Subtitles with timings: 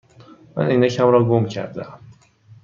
[0.57, 1.99] من عینکم را گم کرده ام.